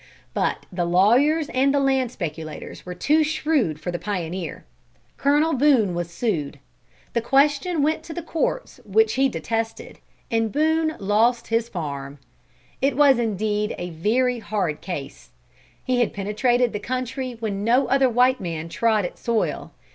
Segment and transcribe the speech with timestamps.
[0.33, 4.65] But the lawyers and the land speculators were too shrewd for the pioneer.
[5.17, 6.57] Colonel Boone was sued;
[7.13, 9.99] the question went to the courts which he detested,
[10.31, 12.17] and Boone lost his farm.
[12.81, 15.29] It was indeed a very hard case.
[15.83, 19.71] He had penetrated the country when no other white man trod its soil.